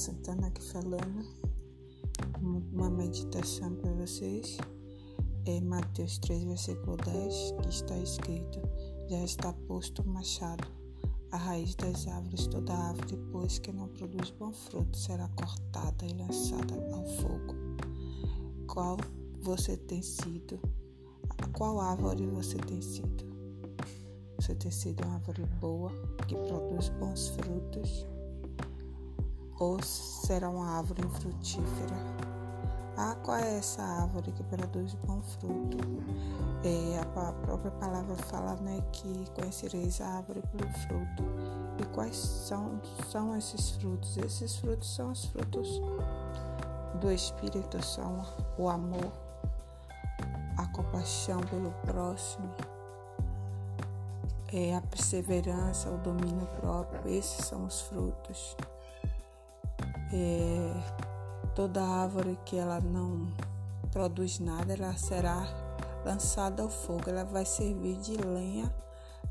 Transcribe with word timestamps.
Santana 0.00 0.46
aqui 0.46 0.62
falando. 0.62 1.26
Uma 2.72 2.88
meditação 2.88 3.74
para 3.74 3.92
vocês. 3.92 4.56
É 5.44 5.60
Mateus 5.60 6.18
3, 6.20 6.44
versículo 6.44 6.96
10, 6.96 7.54
que 7.60 7.68
está 7.68 7.98
escrito: 7.98 8.62
Já 9.10 9.22
está 9.22 9.52
posto 9.68 10.00
o 10.00 10.08
machado 10.08 10.66
a 11.30 11.36
raiz 11.36 11.74
das 11.74 12.08
árvores, 12.08 12.46
toda 12.46 12.72
árvore, 12.72 13.18
pois 13.30 13.58
que 13.58 13.70
não 13.72 13.88
produz 13.88 14.30
bom 14.30 14.50
fruto, 14.52 14.96
será 14.96 15.28
cortada 15.28 16.06
e 16.06 16.14
lançada 16.14 16.74
ao 16.94 17.04
fogo. 17.04 17.54
Qual 18.68 18.96
você 19.42 19.76
tem 19.76 20.00
sido? 20.00 20.58
Qual 21.52 21.78
árvore 21.78 22.26
você 22.26 22.56
tem 22.56 22.80
sido? 22.80 23.22
Você 24.36 24.54
tem 24.54 24.70
sido 24.70 25.04
uma 25.04 25.16
árvore 25.16 25.44
boa, 25.60 25.92
que 26.26 26.34
produz 26.34 26.88
bons 26.88 27.28
frutos? 27.28 28.09
Ou 29.60 29.78
será 29.82 30.48
uma 30.48 30.78
árvore 30.78 31.04
infrutífera? 31.04 31.94
Ah, 32.96 33.14
qual 33.22 33.36
é 33.36 33.58
essa 33.58 33.82
árvore 33.82 34.32
que 34.32 34.42
produz 34.42 34.94
bom 35.06 35.20
fruto? 35.20 35.76
É, 36.64 36.98
a 36.98 37.32
própria 37.32 37.70
palavra 37.72 38.16
fala 38.16 38.56
né, 38.56 38.82
que 38.90 39.26
conhecereis 39.34 40.00
a 40.00 40.16
árvore 40.16 40.42
pelo 40.50 40.70
fruto. 40.72 41.24
E 41.78 41.84
quais 41.94 42.16
são, 42.16 42.80
são 43.10 43.36
esses 43.36 43.72
frutos? 43.72 44.16
Esses 44.16 44.56
frutos 44.56 44.94
são 44.94 45.12
os 45.12 45.26
frutos 45.26 45.80
do 46.98 47.12
Espírito, 47.12 47.84
são 47.84 48.24
o 48.56 48.66
amor, 48.66 49.12
a 50.56 50.66
compaixão 50.68 51.40
pelo 51.40 51.70
próximo, 51.84 52.48
é, 54.54 54.74
a 54.74 54.80
perseverança, 54.80 55.90
o 55.90 55.98
domínio 55.98 56.46
próprio. 56.58 57.12
Esses 57.12 57.44
são 57.44 57.66
os 57.66 57.82
frutos. 57.82 58.56
É, 60.12 60.72
toda 61.54 61.82
árvore 61.82 62.38
que 62.44 62.56
ela 62.56 62.80
não 62.80 63.28
produz 63.92 64.38
nada, 64.38 64.72
ela 64.72 64.96
será 64.96 65.46
lançada 66.04 66.62
ao 66.62 66.70
fogo. 66.70 67.04
Ela 67.08 67.24
vai 67.24 67.44
servir 67.44 67.96
de 67.96 68.16
lenha 68.16 68.72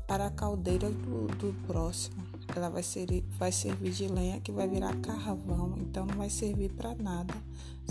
para 0.06 0.26
a 0.26 0.30
caldeira 0.30 0.90
do, 0.90 1.26
do 1.36 1.54
próximo. 1.66 2.24
Ela 2.54 2.68
vai, 2.68 2.82
ser, 2.82 3.06
vai 3.38 3.52
servir 3.52 3.92
de 3.92 4.08
lenha 4.08 4.40
que 4.40 4.50
vai 4.50 4.66
virar 4.66 4.96
carvão, 5.00 5.74
então 5.78 6.04
não 6.04 6.16
vai 6.16 6.28
servir 6.28 6.72
para 6.72 6.94
nada. 6.96 7.34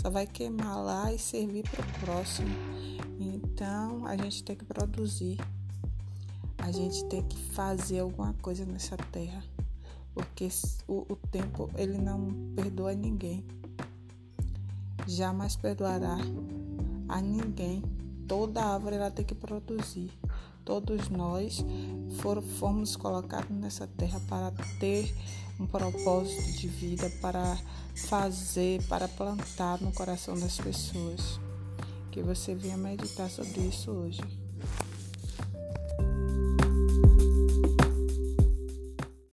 Só 0.00 0.10
vai 0.10 0.26
queimar 0.26 0.82
lá 0.82 1.12
e 1.12 1.18
servir 1.18 1.64
para 1.70 1.80
o 1.80 2.00
próximo. 2.00 2.48
Então 3.18 4.06
a 4.06 4.16
gente 4.16 4.42
tem 4.42 4.56
que 4.56 4.64
produzir. 4.64 5.38
A 6.58 6.70
gente 6.70 7.04
tem 7.06 7.22
que 7.22 7.38
fazer 7.52 8.00
alguma 8.00 8.34
coisa 8.34 8.66
nessa 8.66 8.96
terra. 8.96 9.42
Porque 10.14 10.48
o, 10.88 11.06
o 11.12 11.16
tempo 11.16 11.70
ele 11.76 11.98
não 11.98 12.28
perdoa 12.54 12.94
ninguém. 12.94 13.44
Jamais 15.06 15.56
perdoará 15.56 16.16
a 17.08 17.20
ninguém 17.20 17.82
toda 18.30 18.62
árvore 18.62 18.94
ela 18.94 19.10
tem 19.10 19.24
que 19.24 19.34
produzir. 19.34 20.08
Todos 20.64 21.08
nós 21.08 21.64
for, 22.20 22.40
fomos 22.40 22.94
colocados 22.94 23.50
nessa 23.50 23.88
terra 23.88 24.20
para 24.28 24.52
ter 24.78 25.12
um 25.58 25.66
propósito 25.66 26.52
de 26.52 26.68
vida, 26.68 27.10
para 27.20 27.58
fazer, 28.08 28.80
para 28.84 29.08
plantar 29.08 29.80
no 29.80 29.90
coração 29.90 30.38
das 30.38 30.56
pessoas. 30.58 31.40
Que 32.12 32.22
você 32.22 32.54
venha 32.54 32.76
meditar 32.76 33.28
sobre 33.28 33.62
isso 33.62 33.90
hoje. 33.90 34.22